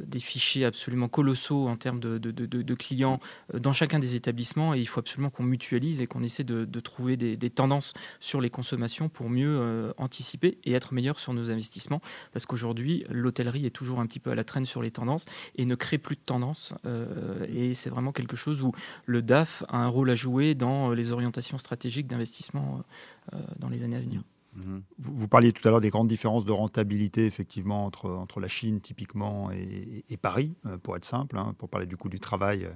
des 0.00 0.20
fichiers 0.20 0.64
absolument 0.64 1.08
colossaux 1.08 1.68
en 1.68 1.76
termes 1.76 2.00
de, 2.00 2.18
de, 2.18 2.74
clients 2.74 3.20
dans 3.54 3.72
chacun 3.72 3.98
des 3.98 4.14
établissements 4.16 4.74
et 4.74 4.80
il 4.80 4.86
faut 4.86 5.00
absolument 5.00 5.30
qu'on 5.30 5.44
mutualise 5.44 6.00
et 6.00 6.06
qu'on 6.06 6.22
essaie 6.22 6.44
de 6.44 6.80
trouver 6.86 7.16
des, 7.16 7.50
tendances 7.50 7.92
sur 8.20 8.40
les 8.40 8.48
consommations 8.48 9.08
pour 9.08 9.28
mieux 9.28 9.58
euh, 9.60 9.92
anticiper 9.98 10.58
et 10.64 10.72
être 10.72 10.94
meilleur 10.94 11.18
sur 11.18 11.34
nos 11.34 11.50
investissements. 11.50 12.00
Parce 12.32 12.46
qu'aujourd'hui, 12.46 13.04
l'hôtellerie 13.10 13.66
est 13.66 13.70
toujours 13.70 14.00
un 14.00 14.06
petit 14.06 14.20
peu 14.20 14.30
à 14.30 14.34
la 14.34 14.44
traîne 14.44 14.64
sur 14.64 14.82
les 14.82 14.90
tendances 14.90 15.24
et 15.56 15.66
ne 15.66 15.74
crée 15.74 15.98
plus 15.98 16.16
de 16.16 16.20
tendances. 16.24 16.72
Euh, 16.84 17.44
et 17.52 17.74
c'est 17.74 17.90
vraiment 17.90 18.12
quelque 18.12 18.36
chose 18.36 18.62
où 18.62 18.72
le 19.04 19.20
DAF 19.20 19.64
a 19.68 19.78
un 19.78 19.88
rôle 19.88 20.10
à 20.10 20.14
jouer 20.14 20.54
dans 20.54 20.90
les 20.92 21.12
orientations 21.12 21.58
stratégiques 21.58 22.06
d'investissement 22.06 22.82
euh, 23.34 23.38
dans 23.58 23.68
les 23.68 23.82
années 23.82 23.96
à 23.96 24.00
venir. 24.00 24.22
Mmh. 24.54 24.78
Vous, 24.98 25.28
parliez 25.28 25.52
tout 25.52 25.66
à 25.68 25.70
l'heure 25.70 25.82
des 25.82 25.90
grandes 25.90 26.08
différences 26.08 26.46
de 26.46 26.52
rentabilité, 26.52 27.26
effectivement, 27.26 27.84
entre, 27.84 28.08
entre 28.08 28.40
la 28.40 28.48
Chine, 28.48 28.80
typiquement, 28.80 29.50
et, 29.50 30.16
Paris, 30.16 30.54
pour 30.82 30.96
être 30.96 31.04
simple, 31.04 31.36
hein, 31.36 31.54
pour 31.58 31.68
parler 31.68 31.86
du 31.86 31.98
coût 31.98 32.08
du 32.08 32.20
travail, 32.20 32.66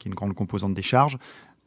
qui 0.00 0.08
est 0.08 0.10
une 0.10 0.16
grande 0.16 0.34
composante 0.34 0.74
des 0.74 0.82
charges. 0.82 1.16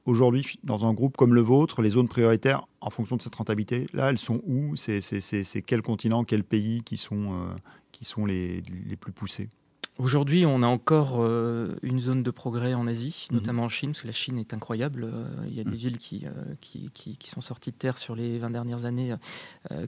Aujourd'hui, 0.06 0.60
dans 0.64 0.86
un 0.86 0.94
groupe 0.94 1.16
comme 1.16 1.36
le 1.36 1.42
vôtre, 1.42 1.82
les 1.82 1.92
zones 1.92 2.08
prioritaires, 2.08 2.68
en 2.82 2.90
fonction 2.90 3.18
de 3.18 3.22
cette 3.22 3.36
rentabilité, 3.36 3.86
là, 3.94 4.10
elles 4.10 4.18
sont 4.18 4.42
où? 4.48 4.76
C'est 4.76 5.62
quel 5.66 5.82
continent, 5.84 6.24
quels 6.24 6.44
pays 6.44 6.82
qui 6.84 6.98
sont, 6.98 7.34
euh, 7.34 8.26
les 8.26 8.96
plus 9.00 9.12
poussés? 9.12 9.50
Aujourd'hui, 9.98 10.46
on 10.46 10.64
a 10.64 10.68
encore 10.68 11.18
euh, 11.20 11.76
une 11.84 12.00
zone 12.00 12.24
de 12.24 12.32
progrès 12.32 12.74
en 12.74 12.88
Asie, 12.88 13.28
mhm. 13.30 13.38
notamment 13.38 13.64
en 13.64 13.70
Chine, 13.70 13.92
parce 13.92 14.02
que 14.02 14.08
la 14.08 14.14
Chine 14.14 14.38
est 14.38 14.54
incroyable. 14.54 15.04
Euh, 15.04 15.26
il 15.48 15.54
y 15.54 15.60
a 15.60 15.64
des 15.64 15.72
mhm. 15.72 15.76
villes 15.76 15.98
qui, 15.98 16.26
euh, 16.26 16.56
qui, 16.62 16.90
qui, 16.94 17.30
sont 17.30 17.42
sorties 17.42 17.72
de 17.72 17.76
terre 17.76 17.98
sur 17.98 18.16
les 18.16 18.40
20 18.40 18.50
dernières 18.50 18.86
années 18.86 19.14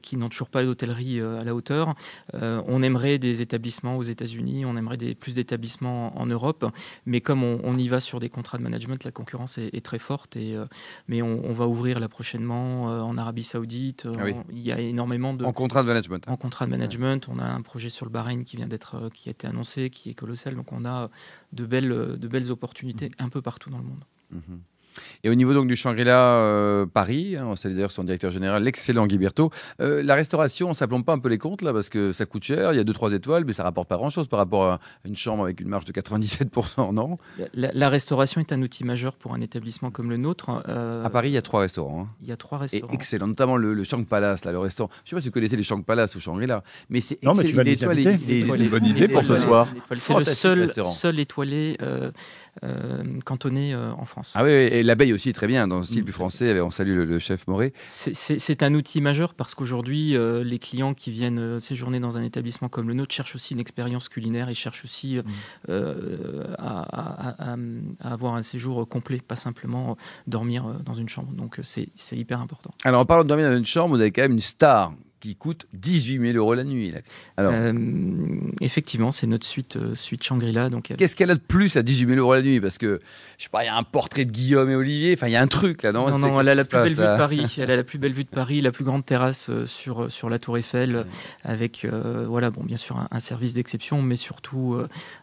qui 0.01 0.17
n'ont 0.17 0.29
toujours 0.29 0.50
pas 0.50 0.63
d'hôtellerie 0.63 1.19
à 1.19 1.43
la 1.43 1.53
hauteur. 1.53 1.93
on 2.33 2.81
aimerait 2.81 3.17
des 3.17 3.41
établissements 3.41 3.98
aux 3.98 4.03
États-Unis, 4.03 4.65
on 4.65 4.77
aimerait 4.77 4.98
des, 4.98 5.13
plus 5.13 5.36
d'établissements 5.36 6.17
en, 6.17 6.25
Europe, 6.25 6.65
mais 7.05 7.19
comme 7.19 7.43
on, 7.43 7.77
y 7.77 7.88
va 7.88 8.00
sur 8.00 8.19
des 8.19 8.29
contrats 8.29 8.57
de 8.57 8.63
management, 8.63 9.03
la 9.03 9.12
concurrence 9.12 9.57
est, 9.57 9.83
très 9.83 10.00
forte. 10.00 10.38
Et, 10.38 10.55
mais 11.07 11.22
on, 11.22 11.53
va 11.53 11.67
ouvrir 11.67 12.00
là 12.00 12.07
prochainement 12.07 12.83
en 12.86 13.17
Arabie 13.17 13.43
Saoudite. 13.43 14.07
Ah 14.17 14.29
il 14.50 14.62
y 14.62 14.72
a 14.72 14.79
énormément 14.79 15.33
de. 15.33 15.43
En 15.43 15.53
contrat 15.53 15.81
de 15.81 15.88
management. 15.88 16.24
En 16.27 16.38
contrat 16.38 16.65
de 16.65 16.72
management. 16.72 17.27
On 17.29 17.39
a 17.39 17.45
un 17.45 17.62
projet 17.62 17.89
sur 17.89 18.05
le 18.05 18.12
Bahreïn 18.12 18.43
qui 18.43 18.55
vient 18.55 18.67
d'être 18.67 19.10
qui 19.13 19.29
a 19.29 19.31
été 19.31 19.48
annoncé 19.48 19.89
qui 19.93 20.09
est 20.09 20.13
colossal. 20.13 20.55
Donc 20.55 20.71
on 20.71 20.85
a 20.85 21.09
de 21.53 21.65
belles, 21.65 21.89
de 21.89 22.27
belles 22.27 22.51
opportunités 22.51 23.09
mmh. 23.09 23.23
un 23.23 23.29
peu 23.29 23.41
partout 23.41 23.69
dans 23.69 23.79
le 23.79 23.85
monde. 23.85 24.03
Mmh. 24.31 24.55
Et 25.23 25.29
au 25.29 25.35
niveau 25.35 25.53
donc 25.53 25.67
du 25.67 25.75
Shangri-La 25.75 26.35
euh, 26.35 26.85
Paris, 26.85 27.35
hein, 27.38 27.45
on 27.47 27.55
salue 27.55 27.73
d'ailleurs 27.75 27.91
son 27.91 28.03
directeur 28.03 28.31
général, 28.31 28.63
l'excellent 28.63 29.05
Guy 29.07 29.17
Berthaud, 29.17 29.51
euh, 29.81 30.03
la 30.03 30.15
restauration, 30.15 30.73
ça 30.73 30.88
plombe 30.88 31.05
pas 31.05 31.13
un 31.13 31.19
peu 31.19 31.29
les 31.29 31.38
comptes 31.38 31.62
là 31.62 31.73
parce 31.73 31.89
que 31.89 32.12
ça 32.12 32.25
coûte 32.25 32.43
cher, 32.43 32.73
il 32.73 32.77
y 32.77 32.79
a 32.79 32.83
2-3 32.83 33.13
étoiles, 33.13 33.45
mais 33.45 33.53
ça 33.53 33.63
rapporte 33.63 33.88
pas 33.88 33.97
grand-chose 33.97 34.27
par 34.27 34.39
rapport 34.39 34.65
à 34.65 34.79
une 35.05 35.15
chambre 35.15 35.43
avec 35.43 35.62
une 35.62 35.67
marge 35.67 35.85
de 35.85 35.91
97%, 35.91 36.93
non? 36.93 37.17
La, 37.53 37.89
restauration 37.89 38.41
est 38.41 38.51
un 38.51 38.62
outil 38.62 38.83
majeur 38.83 39.15
pour 39.15 39.33
un 39.33 39.41
établissement 39.41 39.91
comme 39.91 40.09
le 40.09 40.17
nôtre. 40.17 40.63
Euh, 40.67 41.03
à 41.03 41.09
Paris, 41.09 41.29
il 41.29 41.33
y 41.33 41.38
a 41.38 41.41
trois 41.41 41.62
restaurants. 41.62 42.03
Hein. 42.03 42.15
Il 42.21 42.27
y 42.27 42.31
a 42.31 42.38
trois 42.38 42.57
restaurants. 42.57 42.91
Et 42.91 42.95
excellent, 42.95 43.27
notamment 43.27 43.57
le, 43.57 43.73
le 43.73 43.83
Shang 43.83 44.05
Palace, 44.05 44.45
là, 44.45 44.51
le 44.51 44.59
restaurant. 44.59 44.89
Je 45.03 45.09
sais 45.09 45.15
pas 45.15 45.21
si 45.21 45.27
vous 45.27 45.33
connaissez 45.33 45.55
les 45.55 45.63
Shang 45.63 45.83
Palace 45.83 46.15
ou 46.15 46.19
Shangri-La, 46.19 46.63
mais 46.89 47.01
c'est 47.01 47.15
excellent. 47.15 47.33
Mais 47.35 47.43
tu 47.43 47.85
vas 47.85 47.93
c'est 47.95 48.39
une 48.39 48.69
bonne 48.69 48.85
idée 48.85 49.07
pour 49.07 49.23
ce 49.23 49.38
soir. 49.38 49.67
C'est 49.97 50.17
le 50.17 50.23
seul, 50.25 50.85
seul 50.85 51.19
étoilé 51.19 51.77
cantonné 53.25 53.75
en 53.75 54.05
France. 54.05 54.33
Ah 54.35 54.43
oui, 54.43 54.51
et 54.51 54.83
Et 54.84 54.86
l'abeille 54.86 55.13
aussi 55.13 55.32
très 55.32 55.48
bien, 55.48 55.66
dans 55.66 55.78
le 55.78 55.86
style 55.86 56.04
plus 56.04 56.12
français. 56.12 56.60
On 56.60 56.70
salue 56.70 57.08
le, 57.08 57.18
chef 57.18 57.48
Moré. 57.48 57.72
C'est 57.88 58.63
un 58.63 58.74
outil 58.74 59.00
majeur 59.00 59.34
parce 59.34 59.56
qu'aujourd'hui, 59.56 60.18
euh, 60.18 60.44
les 60.44 60.60
clients 60.60 60.94
qui 60.94 61.10
viennent 61.10 61.40
euh, 61.40 61.60
séjourner 61.62 62.02
dans 62.02 62.18
un 62.18 62.22
établissement 62.22 62.68
comme 62.68 62.90
le 62.90 62.94
nôtre 62.94 63.13
cherchent 63.13 63.36
aussi 63.36 63.54
une 63.54 63.62
expérience 63.62 64.10
culinaire 64.10 64.50
et 64.50 64.54
cherchent 64.56 64.84
aussi 64.84 65.22
euh, 65.70 66.44
mm. 66.50 66.56
à, 66.58 67.56
avoir 68.02 68.36
un 68.36 68.42
séjour 68.42 68.86
complet, 68.90 69.22
pas 69.25 69.38
simplement 69.38 69.96
dormir 70.28 70.66
dans 70.84 70.94
une 70.94 71.08
chambre. 71.08 71.32
Donc 71.32 71.62
c'est 71.63 71.88
hyper 72.12 72.42
important. 72.42 72.74
Alors 72.84 73.00
en 73.00 73.06
parlant 73.06 73.24
de 73.24 73.30
dormir 73.30 73.50
dans 73.50 73.58
une 73.58 73.66
chambre, 73.66 73.96
vous 73.96 74.02
avez 74.02 74.12
quand 74.12 74.24
même 74.24 74.34
une 74.34 74.42
star 74.42 74.92
qui 75.24 75.38
coûte 75.38 75.68
18 75.72 76.34
000 76.34 76.38
euros 76.38 76.53
la 76.53 76.65
nuit. 76.65 76.94
Alors, 77.38 77.53
euh, 77.56 77.72
effectivement, 78.60 79.13
c'est 79.13 79.25
notre 79.25 79.46
suite, 79.46 79.77
euh, 79.77 79.96
suite 79.96 80.22
Shangri-La. 80.22 80.70
Donc, 80.70 80.92
euh, 80.92 80.96
Qu'est-ce 80.98 81.15
qu'elle 81.15 81.32
a 81.32 81.36
de 81.36 81.39
plus 81.39 81.77
à 81.77 81.82
18 81.82 82.10
000 82.10 82.20
euros 82.20 82.34
la 82.36 82.42
nuit? 82.42 82.60
Parce 82.60 82.77
que, 82.77 83.00
je 83.38 83.44
sais 83.46 83.50
pas, 83.50 83.63
il 83.63 83.68
y 83.68 83.70
a 83.70 83.77
un 83.77 83.84
portrait 83.84 84.25
de 84.25 84.32
Guillaume 84.32 84.70
et 84.70 84.75
Olivier, 84.75 85.13
enfin, 85.18 85.27
il 85.27 85.32
y 85.32 85.38
a 85.38 85.42
un 85.42 85.48
truc 85.48 85.84
là, 85.84 85.94
non? 85.94 86.10
Non, 86.10 86.20
non, 86.20 86.42
elle 86.42 86.50
a 86.50 86.56
la 86.56 86.65
plus 86.65 86.77
belle 86.77 86.89
vue 86.89 86.96
de 86.96 87.18
Paris. 87.18 87.56
Elle 87.58 87.72
a 87.72 87.77
la 87.77 87.86
plus 87.86 88.00
belle 88.00 88.12
vue 88.12 88.25
de 88.25 88.30
Paris, 88.30 88.60
la 88.60 88.74
plus 88.74 88.84
grande 88.84 89.06
terrasse 89.06 89.50
sur, 89.65 90.12
sur 90.12 90.30
la 90.30 90.39
Tour 90.39 90.58
Eiffel, 90.58 91.06
avec, 91.46 91.88
voilà, 92.27 92.50
bon, 92.51 92.63
bien 92.63 92.75
sûr, 92.75 93.08
un, 93.10 93.20
service 93.22 93.53
d'exception, 93.53 94.01
mais 94.01 94.18
surtout 94.18 94.77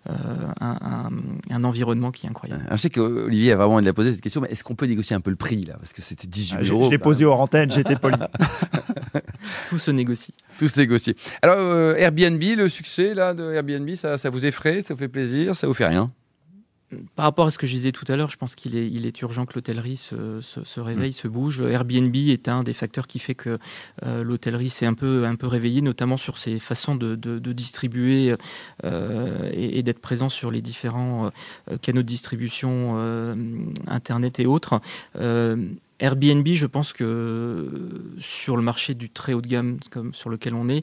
un, 0.09 1.11
un, 1.51 1.65
environnement 1.65 2.11
qui 2.11 2.27
est 2.27 2.31
incroyable. 2.31 2.65
je 2.71 2.77
sais 2.77 2.89
qu'Olivier 2.89 3.53
a 3.53 3.57
vraiment 3.57 3.75
envie 3.75 3.85
de 3.85 3.91
la 3.91 3.93
poser 3.93 4.13
cette 4.13 4.23
question, 4.23 4.41
mais 4.41 4.49
est-ce 4.49 4.65
qu'on 4.65 4.77
peut 4.77 4.87
négocier 4.87 5.15
un 5.15 5.21
peu 5.21 5.31
le 5.31 5.37
prix 5.37 5.65
là? 5.65 5.75
Parce 5.79 5.93
que 5.93 6.01
c'était 6.01 6.27
18 6.27 6.65
000 6.65 6.79
euros. 6.79 6.87
Je 6.87 6.91
l'ai 6.91 6.99
posé 6.99 7.27
hors 7.27 7.41
antenne, 7.41 7.71
j'étais 7.71 7.97
poli. 7.97 8.17
Tout 9.69 9.79
se 9.79 9.90
négocie. 9.93 10.35
Tout 10.59 10.69
se 10.69 10.79
négocie. 10.79 11.15
Alors, 11.43 11.57
euh, 11.59 11.95
Airbnb, 11.95 12.43
le 12.43 12.69
succès 12.69 13.15
là, 13.15 13.35
de 13.35 13.53
Airbnb, 13.53 13.89
ça, 13.95 14.19
ça 14.19 14.31
vous 14.31 14.47
effraie, 14.47 14.81
ça 14.81 14.95
vous 14.95 15.01
fait 15.01 15.09
plaisir, 15.09 15.57
ça 15.57 15.67
vous 15.67 15.75
fait 15.75 15.87
rien? 15.87 16.11
Par 17.15 17.25
rapport 17.25 17.47
à 17.47 17.51
ce 17.53 17.59
que 17.59 17.69
je 17.69 17.73
disais 17.73 17.93
tout 17.93 18.05
à 18.09 18.17
l'heure, 18.17 18.31
je 18.31 18.37
pense 18.37 18.57
qu'il 18.57 18.77
est, 18.77 18.91
il 18.91 19.07
est 19.07 19.21
urgent 19.23 19.47
que 19.47 19.55
l'hôtellerie 19.55 19.97
se, 19.97 20.41
se, 20.43 20.81
réveille, 20.81 21.13
se 21.13 21.29
bouge. 21.29 21.61
Airbnb 21.61 22.15
est 22.17 22.49
un 22.49 22.65
des 22.65 22.73
facteurs 22.73 23.07
qui 23.07 23.21
fait 23.21 23.37
que 23.37 23.59
euh, 24.05 24.25
l'hôtellerie 24.25 24.71
s'est 24.71 24.87
un 24.87 24.95
peu, 24.95 25.25
un 25.25 25.37
peu 25.37 25.47
réveillée, 25.47 25.83
notamment 25.83 26.17
sur 26.17 26.37
ses 26.37 26.59
façons 26.59 26.97
de, 26.97 27.15
de, 27.15 27.53
distribuer 27.53 28.35
euh, 28.85 29.51
et, 29.53 29.85
d'être 29.85 30.01
présent 30.01 30.29
sur 30.29 30.51
les 30.51 30.63
différents 30.63 31.31
canaux 31.81 32.03
de 32.03 32.09
distribution, 32.09 32.99
Internet 33.87 34.41
et 34.41 34.47
autres. 34.47 34.81
Airbnb, 36.01 36.47
je 36.49 36.67
pense 36.67 36.93
que 36.93 37.69
sur 38.19 38.57
le 38.57 38.63
marché 38.63 38.95
du 38.95 39.11
très 39.11 39.35
haut 39.35 39.43
de 39.43 39.47
gamme, 39.47 39.79
comme 39.91 40.15
sur 40.15 40.31
lequel 40.31 40.55
on 40.55 40.69
est, 40.69 40.83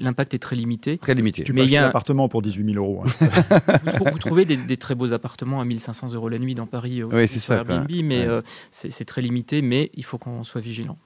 l'impact 0.00 0.34
est 0.34 0.38
très 0.38 0.56
limité. 0.56 0.98
Très 0.98 1.14
limité. 1.14 1.44
Tu 1.44 1.52
mais 1.52 1.76
a 1.76 1.84
un 1.84 1.88
appartement 1.88 2.28
pour 2.28 2.42
18 2.42 2.72
000 2.72 2.84
euros. 2.84 3.04
Hein. 3.04 3.78
vous, 4.12 4.18
trouvez 4.18 4.44
des, 4.44 4.76
très 4.76 4.94
beaux 4.94 5.12
appartements 5.12 5.60
à 5.60 5.64
1500 5.64 6.14
euros 6.14 6.28
la 6.28 6.38
nuit 6.38 6.54
dans 6.54 6.66
Paris 6.66 7.02
euh, 7.02 7.08
oui, 7.12 7.28
ça, 7.28 7.56
Airbnb, 7.56 7.90
mais 8.02 8.26
euh, 8.26 8.40
c'est 8.70 9.04
très 9.04 9.22
limité, 9.22 9.62
mais 9.62 9.90
il 9.94 10.04
faut 10.04 10.18
qu'on 10.18 10.44
soit 10.44 10.60
vigilant. 10.60 10.98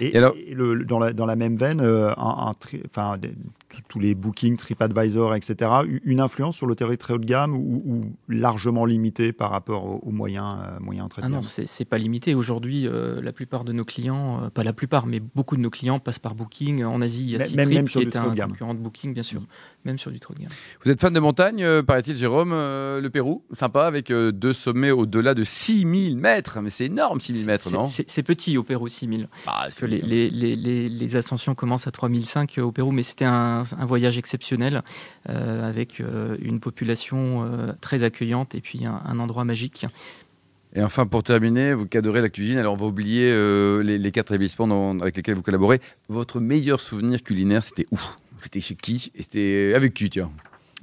Et, 0.00 0.16
alors, 0.16 0.34
le, 0.50 0.84
dans, 0.84 0.98
la, 0.98 1.12
dans, 1.12 1.26
la, 1.26 1.36
même 1.36 1.56
veine, 1.56 1.80
euh, 1.80 2.10
un, 2.16 2.52
enfin, 2.86 3.16
tous 3.88 3.98
les 3.98 4.14
bookings, 4.14 4.56
TripAdvisor, 4.56 5.34
etc., 5.34 5.70
une 6.04 6.20
influence 6.20 6.56
sur 6.56 6.66
l'hôtellerie 6.66 6.98
très 6.98 7.14
haut 7.14 7.18
de 7.18 7.24
gamme 7.24 7.54
ou, 7.54 8.12
largement 8.28 8.84
limitée 8.84 9.32
par 9.32 9.50
rapport 9.50 10.04
aux, 10.04 10.10
moyens, 10.10 10.58
moyens 10.80 11.08
très 11.08 11.22
Ah 11.24 11.28
non, 11.28 11.42
c'est 11.42 11.84
pas 11.84 11.98
limité. 11.98 12.34
Aujourd'hui, 12.34 12.86
euh, 12.86 13.20
la 13.22 13.32
plupart 13.32 13.64
de 13.64 13.72
nos 13.72 13.84
clients, 13.84 14.44
euh, 14.44 14.50
pas 14.50 14.64
la 14.64 14.72
plupart, 14.72 15.06
mais 15.06 15.20
beaucoup 15.20 15.56
de 15.56 15.60
nos 15.60 15.70
clients 15.70 15.98
passent 15.98 16.18
par 16.18 16.34
Booking. 16.34 16.84
En 16.84 17.00
Asie, 17.00 17.24
il 17.24 17.30
y 17.30 17.36
a 17.36 17.44
Citrip, 17.44 17.68
même, 17.68 17.86
qui 17.86 17.98
est 17.98 18.16
un 18.16 18.34
concurrent 18.34 18.74
de 18.74 18.80
Booking, 18.80 19.14
bien 19.14 19.22
sûr, 19.22 19.42
même 19.84 19.98
sur 19.98 20.10
du 20.10 20.20
trop 20.20 20.34
de 20.34 20.40
gamme. 20.40 20.50
Vous 20.84 20.90
êtes 20.90 21.00
fan 21.00 21.12
de 21.12 21.20
montagne, 21.20 21.62
euh, 21.62 21.82
paraît-il, 21.82 22.16
Jérôme 22.16 22.50
Le 22.50 23.08
Pérou, 23.08 23.44
sympa, 23.52 23.86
avec 23.86 24.10
deux 24.10 24.52
sommets 24.52 24.90
au-delà 24.90 25.34
de 25.34 25.44
6000 25.44 26.16
mètres. 26.16 26.60
Mais 26.60 26.70
c'est 26.70 26.86
énorme, 26.86 27.20
6000 27.20 27.46
mètres, 27.46 27.70
non? 27.72 27.84
C'est 27.84 28.22
petit 28.22 28.56
au 28.56 28.62
Pérou, 28.62 28.88
6000. 28.88 29.28
Ah, 29.46 29.62
parce 29.62 29.74
que 29.74 29.86
les, 29.86 30.00
les, 30.00 30.88
les, 30.88 31.16
ascensions 31.16 31.54
commencent 31.54 31.86
à 31.86 31.90
3005 31.90 32.58
au 32.58 32.72
Pérou, 32.72 32.92
mais 32.92 33.02
c'était 33.02 33.24
un, 33.24 33.63
voyage 33.86 34.18
exceptionnel 34.18 34.82
avec 35.26 36.02
une 36.40 36.60
population 36.60 37.48
très 37.80 38.02
accueillante 38.02 38.54
et 38.54 38.60
puis 38.60 38.84
un 38.84 39.18
endroit 39.18 39.44
magique. 39.44 39.86
Et 40.76 40.82
enfin, 40.82 41.06
pour 41.06 41.22
terminer, 41.22 41.72
vous 41.72 41.86
cadrez 41.86 42.20
la 42.20 42.28
cuisine. 42.28 42.58
Alors, 42.58 42.74
on 42.74 42.76
va 42.76 42.86
oublier 42.86 43.30
euh, 43.30 43.82
les, 43.82 44.10
quatre 44.10 44.32
établissements 44.32 44.90
avec 45.00 45.16
lesquels 45.16 45.36
vous 45.36 45.42
collaborez. 45.42 45.80
Votre 46.08 46.40
meilleur 46.40 46.80
souvenir 46.80 47.22
culinaire, 47.22 47.62
c'était 47.62 47.86
où? 47.92 48.00
C'était 48.38 48.60
chez 48.60 48.74
qui? 48.74 49.12
Et 49.14 49.22
c'était 49.22 49.72
avec 49.76 49.94
qui, 49.94 50.10
tiens? 50.10 50.32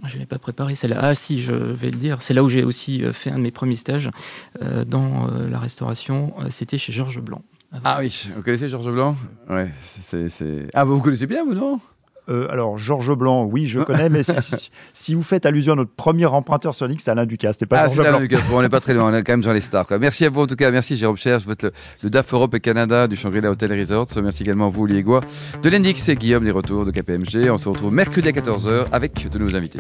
Je 0.06 0.16
ne 0.16 0.22
l'ai 0.22 0.26
pas 0.26 0.40
préparé, 0.40 0.76
c'est 0.76 0.88
là. 0.88 0.98
Ah 1.02 1.14
si, 1.14 1.42
je 1.42 1.54
vais 1.54 1.92
le 1.92 1.98
dire. 1.98 2.22
C'est 2.22 2.34
là 2.34 2.42
où 2.42 2.50
j'ai 2.50 2.64
aussi 2.64 3.04
euh, 3.04 3.12
fait 3.12 3.32
un 3.32 3.38
de 3.38 3.44
mes 3.44 3.52
premiers 3.52 3.76
stages 3.76 4.10
euh, 4.62 4.86
dans 4.86 5.28
la 5.28 5.60
restauration. 5.60 6.34
C'était 6.50 6.78
chez 6.78 6.94
Georges 6.94 7.20
Blanc. 7.20 7.44
Ah 7.84 7.98
oui, 8.00 8.28
vous 8.36 8.44
connaissez 8.44 8.70
Georges 8.70 8.92
Blanc? 8.92 9.18
Ouais, 9.50 9.70
c'est... 9.82 10.68
Ah, 10.74 10.86
vous 10.86 11.02
connaissez 11.02 11.28
bien, 11.28 11.44
vous, 11.44 11.54
non? 11.54 11.80
Euh, 12.32 12.48
alors, 12.50 12.78
Georges 12.78 13.14
Blanc, 13.16 13.44
oui, 13.44 13.68
je 13.68 13.80
connais, 13.82 14.10
mais 14.10 14.22
si, 14.94 15.14
vous 15.14 15.24
faites 15.24 15.46
allusion 15.46 15.74
à 15.74 15.76
notre 15.76 15.92
premier 15.92 16.26
emprunteur 16.26 16.74
sur 16.74 16.88
c'est 16.98 17.10
Alain 17.10 17.26
Ducasse. 17.26 17.54
C'était 17.54 17.66
pas 17.66 17.82
ah, 17.82 17.88
Georges 17.88 18.00
Blanc. 18.00 18.10
Alain 18.10 18.20
Ducasse. 18.20 18.44
Bon, 18.50 18.60
on 18.60 18.62
n'est 18.62 18.70
pas 18.70 18.80
très 18.80 18.94
loin, 18.94 19.12
on 19.12 19.14
est 19.14 19.24
quand 19.24 19.34
même 19.34 19.42
dans 19.42 19.54
les 19.54 19.62
stars. 19.62 19.86
Quoi. 19.86 20.00
Merci 20.00 20.26
à 20.26 20.30
vous, 20.30 20.42
en 20.42 20.48
tout 20.48 20.56
cas. 20.56 20.72
Merci, 20.72 20.96
Jérôme 20.96 21.18
Cherche, 21.18 21.44
vous 21.44 21.52
êtes 21.52 21.64
le, 21.64 22.10
DAF 22.10 22.34
Europe 22.34 22.54
et 22.56 22.60
Canada 22.60 23.08
du 23.08 23.16
Shangri-La 23.16 23.52
Hotel 23.52 23.78
Resorts. 23.78 24.08
Merci 24.24 24.44
également 24.44 24.68
à 24.68 24.70
vous, 24.70 24.84
Olivier 24.84 25.04
Goua, 25.04 25.22
de 25.62 25.70
l'Endix 25.70 26.10
et 26.10 26.16
Guillaume 26.16 26.44
des 26.44 26.52
retours 26.52 26.86
de 26.86 26.92
KPMG. 26.92 27.50
On 27.52 27.58
se 27.58 27.70
retrouve 27.70 27.94
mercredi 27.94 28.30
à 28.30 28.32
14h 28.32 28.86
avec 28.92 29.30
de 29.30 29.38
nouveaux 29.38 29.56
invités. 29.56 29.80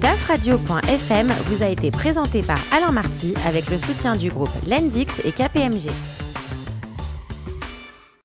DAFradio.fm 0.00 1.32
vous 1.46 1.62
a 1.62 1.68
été 1.68 1.90
présenté 1.90 2.42
par 2.42 2.58
Alain 2.72 2.92
Marty 2.92 3.34
avec 3.46 3.70
le 3.70 3.78
soutien 3.78 4.16
du 4.16 4.28
groupe 4.28 4.50
Lendix 4.68 5.20
et 5.24 5.32
KPMG. 5.32 5.90